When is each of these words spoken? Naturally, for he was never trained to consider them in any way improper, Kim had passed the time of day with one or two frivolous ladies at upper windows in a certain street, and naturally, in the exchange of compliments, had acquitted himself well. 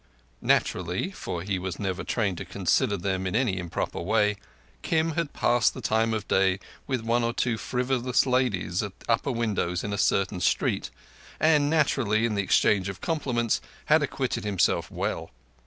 Naturally, 0.41 1.11
for 1.11 1.43
he 1.43 1.59
was 1.59 1.77
never 1.77 2.03
trained 2.03 2.39
to 2.39 2.43
consider 2.45 2.97
them 2.97 3.27
in 3.27 3.35
any 3.35 3.51
way 3.51 3.59
improper, 3.59 4.33
Kim 4.81 5.11
had 5.11 5.31
passed 5.31 5.75
the 5.75 5.79
time 5.79 6.11
of 6.15 6.27
day 6.27 6.57
with 6.87 7.01
one 7.01 7.23
or 7.23 7.33
two 7.33 7.55
frivolous 7.55 8.25
ladies 8.25 8.81
at 8.81 8.93
upper 9.07 9.31
windows 9.31 9.83
in 9.83 9.93
a 9.93 9.99
certain 9.99 10.39
street, 10.41 10.89
and 11.39 11.69
naturally, 11.69 12.25
in 12.25 12.33
the 12.33 12.41
exchange 12.41 12.89
of 12.89 12.99
compliments, 12.99 13.61
had 13.85 14.01
acquitted 14.01 14.43
himself 14.43 14.89
well. 14.89 15.29